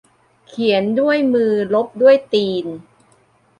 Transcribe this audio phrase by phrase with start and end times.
[0.47, 2.65] เขียนด้วยมือลบด้วยตีน